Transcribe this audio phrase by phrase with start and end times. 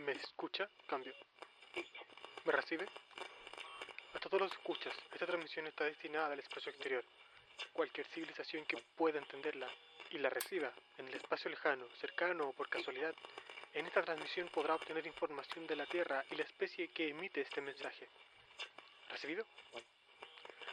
[0.00, 0.66] ¿Me escucha?
[0.86, 1.12] Cambio.
[2.46, 2.86] ¿Me recibe?
[4.14, 7.04] A todos los escuchas, esta transmisión está destinada al espacio exterior.
[7.74, 9.68] Cualquier civilización que pueda entenderla
[10.10, 13.14] y la reciba en el espacio lejano, cercano o por casualidad,
[13.74, 17.60] en esta transmisión podrá obtener información de la Tierra y la especie que emite este
[17.60, 18.08] mensaje.
[19.10, 19.44] ¿Recibido?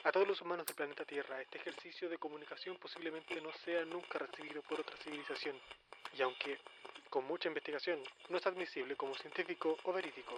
[0.06, 4.20] A todos los humanos del planeta Tierra, este ejercicio de comunicación posiblemente no sea nunca
[4.20, 5.60] recibido por otra civilización,
[6.18, 6.58] y aunque
[7.10, 8.00] con mucha investigación
[8.30, 10.38] no es admisible como científico o verídico,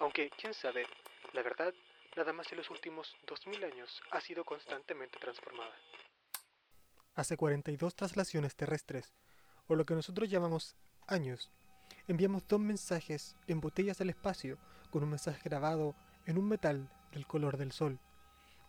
[0.00, 0.86] aunque, quién sabe,
[1.32, 1.74] la verdad,
[2.16, 5.74] nada más en los últimos 2000 años ha sido constantemente transformada.
[7.14, 9.14] Hace 42 traslaciones terrestres,
[9.66, 11.50] o lo que nosotros llamamos años,
[12.06, 14.58] enviamos dos mensajes en botellas al espacio
[14.90, 15.94] con un mensaje grabado
[16.26, 17.98] en un metal del color del sol.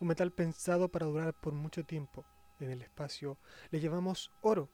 [0.00, 2.24] Un metal pensado para durar por mucho tiempo.
[2.58, 3.38] En el espacio,
[3.70, 4.68] le llamamos oro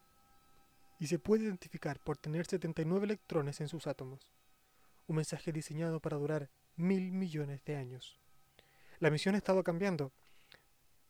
[0.99, 4.33] y se puede identificar por tener 79 electrones en sus átomos.
[5.07, 8.19] Un mensaje diseñado para durar mil millones de años.
[8.99, 10.13] La misión ha estado cambiando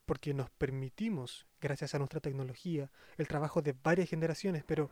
[0.04, 4.88] porque nos permitimos, gracias a nuestra tecnología, el trabajo de varias generaciones, pero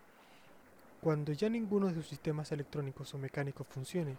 [1.00, 4.16] cuando ya ninguno de sus sistemas electrónicos o mecánicos funcione,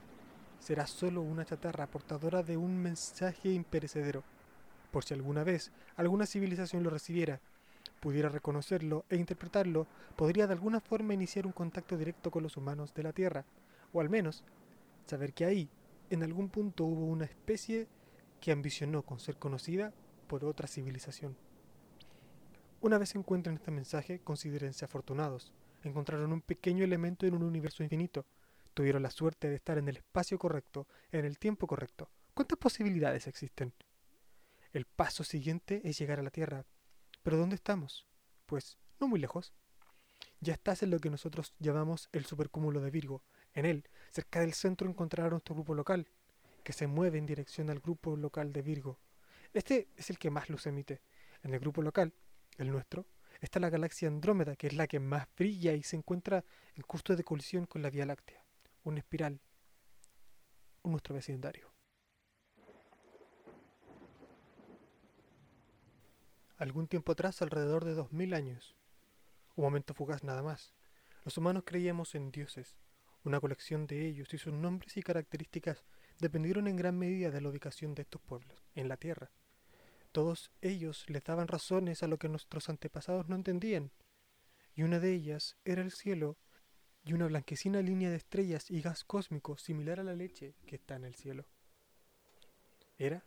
[0.60, 4.24] será solo una chatarra portadora de un mensaje imperecedero
[4.92, 7.42] por si alguna vez alguna civilización lo recibiera,
[8.06, 12.94] pudiera reconocerlo e interpretarlo, podría de alguna forma iniciar un contacto directo con los humanos
[12.94, 13.46] de la Tierra,
[13.94, 14.44] o al menos
[15.08, 15.72] saber que ahí,
[16.12, 17.88] en algún punto hubo una especie
[18.40, 19.92] que ambicionó con ser conocida
[20.28, 21.36] por otra civilización.
[22.80, 25.52] Una vez encuentren este mensaje, considérense afortunados.
[25.84, 28.28] Encontraron un pequeño elemento en un universo infinito.
[28.76, 32.12] Tuvieron la suerte de estar en el espacio correcto, en el tiempo correcto.
[32.36, 33.74] ¿Cuántas posibilidades existen?
[34.74, 36.66] El paso siguiente es llegar a la Tierra.
[37.26, 38.06] ¿Pero dónde estamos?
[38.46, 39.52] Pues no muy lejos.
[40.42, 43.24] Ya estás en lo que nosotros llamamos el supercúmulo de Virgo.
[43.56, 46.08] En él, cerca del centro, encontrarás nuestro grupo local,
[46.64, 49.00] que se mueve en dirección al grupo local de Virgo.
[49.54, 51.02] Este es el que más luz emite.
[51.42, 52.14] En el grupo local,
[52.60, 53.08] el nuestro,
[53.42, 56.46] está la galaxia Andrómeda, que es la que más brilla y se encuentra
[56.76, 58.46] en curso de colisión con la Vía Láctea.
[58.84, 59.42] Una espiral.
[60.84, 61.74] Un nuestro vecindario.
[66.58, 68.78] Algún tiempo atrás, alrededor de dos mil años.
[69.56, 70.74] Un momento fugaz nada más.
[71.26, 72.78] Los humanos creíamos en dioses.
[73.26, 75.84] Una colección de ellos y sus nombres y características
[76.20, 79.32] dependieron en gran medida de la ubicación de estos pueblos, en la tierra.
[80.14, 83.92] Todos ellos les daban razones a lo que nuestros antepasados no entendían,
[84.76, 86.38] y una de ellas era el cielo
[87.04, 90.96] y una blanquecina línea de estrellas y gas cósmico similar a la leche que está
[90.96, 91.46] en el cielo.
[92.98, 93.26] Era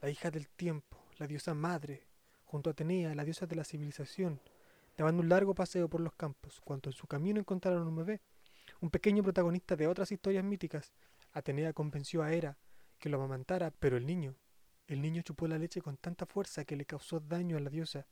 [0.00, 2.07] la hija del tiempo, la diosa madre,
[2.48, 4.40] junto a Atenea, la diosa de la civilización,
[4.96, 8.22] dando un largo paseo por los campos, cuando en su camino encontraron un bebé,
[8.80, 10.94] un pequeño protagonista de otras historias míticas.
[11.32, 12.56] Atenea convenció a Hera
[12.98, 14.34] que lo amamantara, pero el niño,
[14.86, 18.06] el niño chupó la leche con tanta fuerza que le causó daño a la diosa,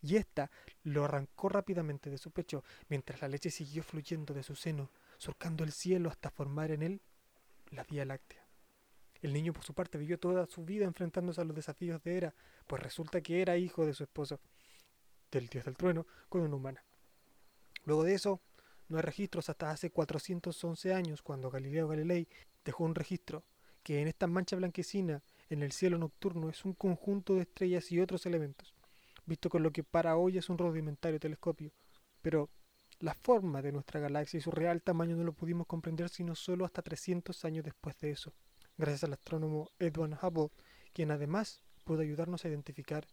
[0.00, 0.50] y ésta
[0.82, 5.62] lo arrancó rápidamente de su pecho, mientras la leche siguió fluyendo de su seno, surcando
[5.62, 7.02] el cielo hasta formar en él
[7.70, 8.43] la Vía Láctea.
[9.24, 12.34] El niño, por su parte, vivió toda su vida enfrentándose a los desafíos de Hera,
[12.66, 14.38] pues resulta que era hijo de su esposo,
[15.32, 16.84] del dios del trueno, con una humana.
[17.86, 18.42] Luego de eso,
[18.90, 22.28] no hay registros hasta hace 411 años, cuando Galileo Galilei
[22.66, 23.44] dejó un registro
[23.82, 28.00] que en esta mancha blanquecina en el cielo nocturno es un conjunto de estrellas y
[28.00, 28.74] otros elementos,
[29.24, 31.72] visto con lo que para hoy es un rudimentario telescopio.
[32.20, 32.50] Pero
[33.00, 36.66] la forma de nuestra galaxia y su real tamaño no lo pudimos comprender sino solo
[36.66, 38.34] hasta 300 años después de eso
[38.76, 40.50] gracias al astrónomo Edwin Hubble,
[40.92, 43.06] quien además pudo ayudarnos a identificar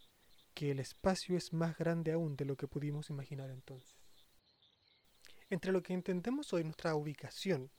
[0.54, 3.96] que el espacio es más grande aún de lo que pudimos imaginar entonces.
[5.50, 7.70] Entre lo que entendemos hoy nuestra ubicación,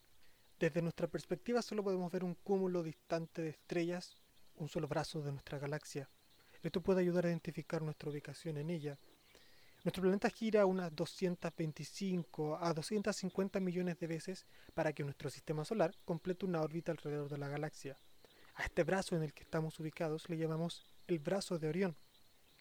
[0.58, 4.16] desde nuestra perspectiva solo podemos ver un cúmulo distante de estrellas,
[4.56, 6.08] un solo brazo de nuestra galaxia.
[6.62, 8.98] Esto puede ayudar a identificar nuestra ubicación en ella
[9.84, 15.94] nuestro planeta gira unas 225 a 250 millones de veces para que nuestro sistema solar
[16.06, 17.98] complete una órbita alrededor de la galaxia.
[18.54, 21.96] A este brazo en el que estamos ubicados le llamamos el brazo de Orión.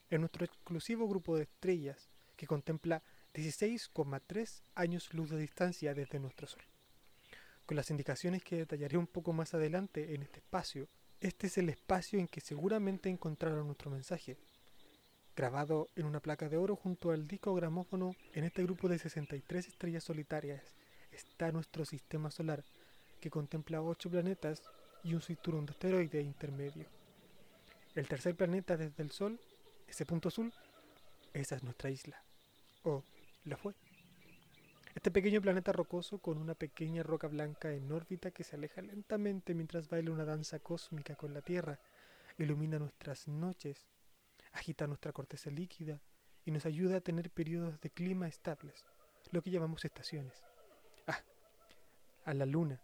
[0.09, 3.01] Es nuestro exclusivo grupo de estrellas que contempla
[3.33, 6.63] 16,3 años luz de distancia desde nuestro Sol.
[7.65, 10.89] Con las indicaciones que detallaré un poco más adelante en este espacio,
[11.21, 14.37] este es el espacio en que seguramente encontraron nuestro mensaje,
[15.35, 19.67] grabado en una placa de oro junto al disco gramófono en este grupo de 63
[19.67, 20.75] estrellas solitarias
[21.11, 22.63] está nuestro sistema solar
[23.19, 24.63] que contempla 8 planetas
[25.03, 26.85] y un cinturón de asteroides intermedio.
[27.95, 29.39] El tercer planeta desde el Sol,
[29.87, 30.53] ese punto azul,
[31.33, 32.23] esa es nuestra isla.
[32.83, 33.03] O
[33.45, 33.73] la fue.
[34.95, 39.53] Este pequeño planeta rocoso con una pequeña roca blanca en órbita que se aleja lentamente
[39.53, 41.79] mientras baila una danza cósmica con la Tierra,
[42.37, 43.87] ilumina nuestras noches,
[44.53, 45.99] agita nuestra corteza líquida
[46.45, 48.85] y nos ayuda a tener periodos de clima estables,
[49.31, 50.43] lo que llamamos estaciones.
[51.07, 51.21] Ah,
[52.25, 52.81] a la luna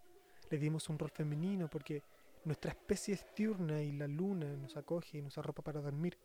[0.50, 2.04] le dimos un rol femenino porque
[2.46, 6.18] nuestra especie es diurna y la luna nos acoge y nos arropa para dormir.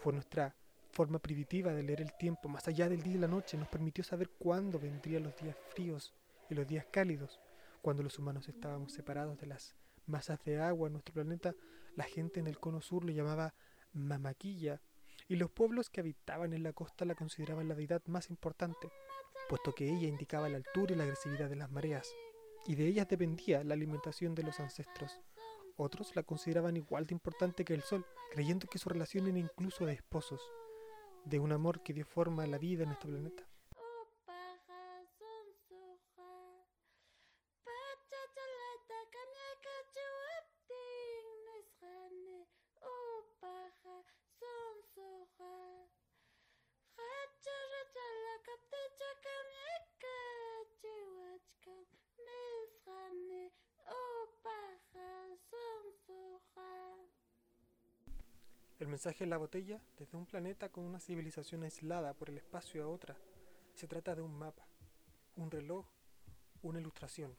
[0.00, 0.54] Fue nuestra
[0.90, 4.02] forma primitiva de leer el tiempo más allá del día y la noche, nos permitió
[4.02, 6.14] saber cuándo vendrían los días fríos
[6.48, 7.38] y los días cálidos.
[7.82, 9.76] Cuando los humanos estábamos separados de las
[10.06, 11.54] masas de agua en nuestro planeta,
[11.94, 13.54] la gente en el cono sur lo llamaba
[13.96, 14.80] mamaquilla,
[15.28, 18.90] y los pueblos que habitaban en la costa la consideraban la deidad más importante,
[19.48, 22.08] puesto que ella indicaba la altura y la agresividad de las mareas,
[22.66, 25.20] y de ellas dependía la alimentación de los ancestros.
[25.76, 29.84] Otros la consideraban igual de importante que el sol, creyendo que su relación era incluso
[29.84, 30.40] de esposos
[31.26, 33.48] de un amor que dio forma a la vida en este planeta.
[58.86, 62.84] El mensaje en la botella, desde un planeta con una civilización aislada por el espacio
[62.84, 63.16] a otra,
[63.74, 64.64] se trata de un mapa,
[65.34, 65.84] un reloj,
[66.62, 67.36] una ilustración,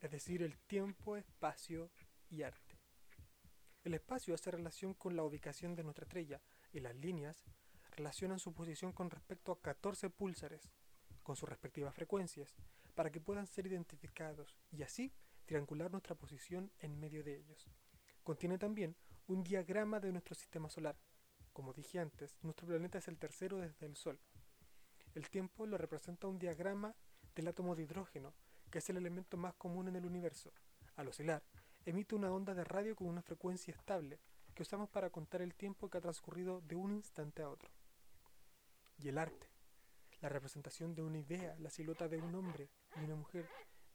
[0.00, 1.90] es decir, el tiempo, espacio
[2.30, 2.78] y arte.
[3.84, 6.40] El espacio hace relación con la ubicación de nuestra estrella
[6.72, 7.44] y las líneas
[7.90, 10.70] relacionan su posición con respecto a 14 púlsares,
[11.22, 12.56] con sus respectivas frecuencias,
[12.94, 15.12] para que puedan ser identificados y así
[15.44, 17.68] triangular nuestra posición en medio de ellos.
[18.22, 20.96] Contiene también un diagrama de nuestro sistema solar.
[21.52, 24.20] Como dije antes, nuestro planeta es el tercero desde el Sol.
[25.14, 26.94] El tiempo lo representa un diagrama
[27.34, 28.34] del átomo de hidrógeno,
[28.70, 30.52] que es el elemento más común en el universo.
[30.96, 31.42] Al oscilar,
[31.86, 34.20] emite una onda de radio con una frecuencia estable,
[34.54, 37.70] que usamos para contar el tiempo que ha transcurrido de un instante a otro.
[38.98, 39.48] Y el arte,
[40.20, 43.48] la representación de una idea, la silueta de un hombre y una mujer,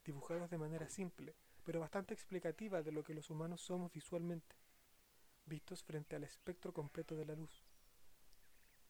[0.04, 4.56] dibujados de manera simple, pero bastante explicativa de lo que los humanos somos visualmente
[5.50, 7.64] vistos frente al espectro completo de la luz.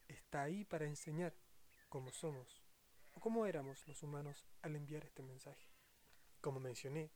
[0.07, 1.35] Está ahí para enseñar
[1.89, 2.63] cómo somos
[3.15, 5.67] o cómo éramos los humanos al enviar este mensaje.
[6.43, 7.11] Como mencioné,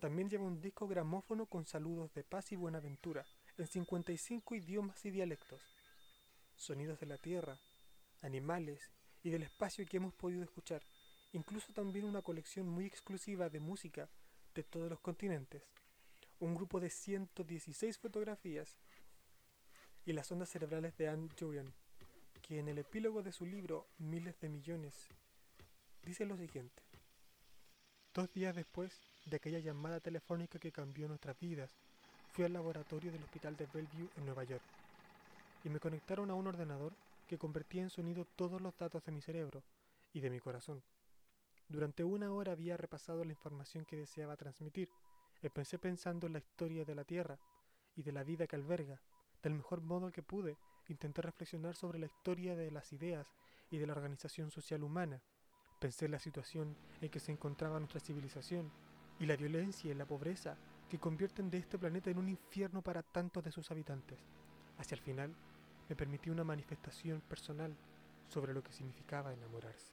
[0.00, 3.26] también lleva un disco gramófono con saludos de paz y buenaventura
[3.58, 5.60] en 55 idiomas y dialectos,
[6.56, 7.58] sonidos de la tierra,
[8.22, 8.90] animales
[9.22, 10.82] y del espacio que hemos podido escuchar,
[11.32, 14.08] incluso también una colección muy exclusiva de música
[14.54, 15.62] de todos los continentes
[16.38, 18.76] un grupo de 116 fotografías
[20.06, 21.70] y las ondas cerebrales de Anne Julian,
[22.40, 24.94] que en el epílogo de su libro Miles de Millones
[26.02, 26.82] dice lo siguiente.
[28.14, 31.76] Dos días después de aquella llamada telefónica que cambió nuestras vidas,
[32.32, 34.64] fui al laboratorio del hospital de Bellevue en Nueva York
[35.64, 36.94] y me conectaron a un ordenador
[37.26, 39.62] que convertía en sonido todos los datos de mi cerebro
[40.14, 40.82] y de mi corazón.
[41.68, 44.88] Durante una hora había repasado la información que deseaba transmitir
[45.42, 47.38] Empecé pensando en la historia de la Tierra
[47.94, 49.00] y de la vida que alberga.
[49.46, 50.56] Del mejor modo que pude,
[50.88, 53.32] intenté reflexionar sobre la historia de las ideas
[53.70, 55.22] y de la organización social humana.
[55.78, 58.72] Pensé en la situación en que se encontraba nuestra civilización
[59.20, 60.56] y la violencia y la pobreza
[60.90, 64.18] que convierten de este planeta en un infierno para tantos de sus habitantes.
[64.78, 65.32] Hacia el final,
[65.88, 67.76] me permití una manifestación personal
[68.26, 69.92] sobre lo que significaba enamorarse.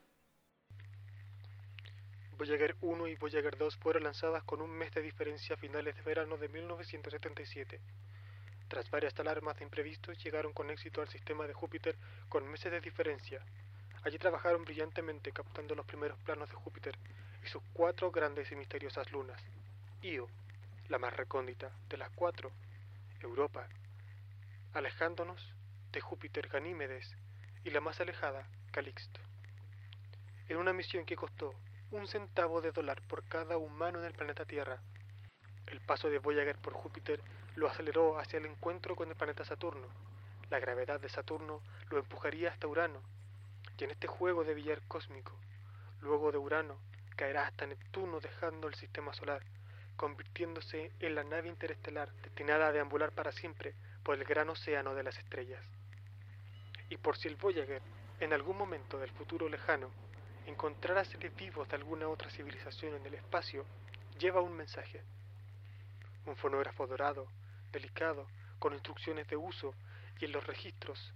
[2.40, 6.02] Voyager 1 y Voyager 2 fueron lanzadas con un mes de diferencia a finales de
[6.02, 7.80] verano de 1977.
[8.68, 11.96] Tras varias alarmas de imprevistos, llegaron con éxito al sistema de Júpiter
[12.30, 13.42] con meses de diferencia.
[14.04, 16.98] Allí trabajaron brillantemente captando los primeros planos de Júpiter
[17.44, 19.42] y sus cuatro grandes y misteriosas lunas.
[20.02, 20.28] Io,
[20.90, 22.52] la más recóndita de las cuatro,
[23.22, 23.68] Europa,
[24.74, 25.54] alejándonos
[25.92, 27.16] de Júpiter Ganímedes
[27.64, 29.22] y la más alejada, Calixto.
[30.50, 31.54] En una misión que costó
[31.92, 34.82] un centavo de dólar por cada humano en el planeta Tierra.
[35.68, 37.22] El paso de Voyager por Júpiter
[37.56, 39.88] lo aceleró hacia el encuentro con el planeta Saturno.
[40.50, 43.00] La gravedad de Saturno lo empujaría hasta Urano.
[43.78, 45.34] Y en este juego de billar cósmico,
[46.02, 46.78] luego de Urano,
[47.16, 49.42] caerá hasta Neptuno dejando el sistema solar,
[49.96, 55.04] convirtiéndose en la nave interestelar destinada a deambular para siempre por el gran océano de
[55.04, 55.62] las estrellas.
[56.90, 57.82] Y por si el Voyager,
[58.20, 59.90] en algún momento del futuro lejano,
[60.46, 63.66] encontrar a seres vivos de alguna otra civilización en el espacio
[64.20, 65.02] lleva un mensaje.
[66.26, 67.28] Un fonógrafo dorado,
[67.74, 68.26] delicado,
[68.60, 69.76] con instrucciones de uso
[70.22, 71.14] y en los registros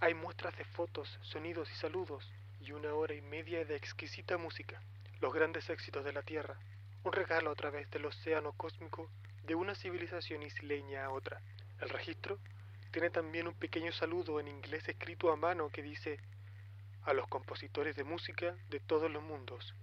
[0.00, 2.30] hay muestras de fotos, sonidos y saludos
[2.60, 4.82] y una hora y media de exquisita música,
[5.20, 6.58] los grandes éxitos de la Tierra,
[7.04, 9.08] un regalo a través del océano cósmico
[9.44, 11.40] de una civilización isleña a otra.
[11.80, 12.38] El registro
[12.90, 16.18] tiene también un pequeño saludo en inglés escrito a mano que dice
[17.04, 19.74] a los compositores de música de todos los mundos,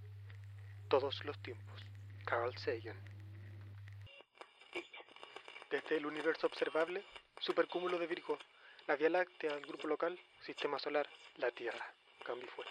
[0.89, 1.83] todos los tiempos.
[2.25, 3.12] Carl Sagan.
[5.73, 7.03] Desde el universo observable,
[7.39, 8.37] supercúmulo de Virgo,
[8.85, 11.91] la Vía Láctea, el grupo local, sistema solar, la Tierra.
[12.23, 12.69] Cambio fuera.